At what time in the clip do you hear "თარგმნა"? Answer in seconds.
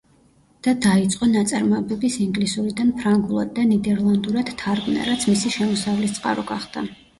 4.65-5.07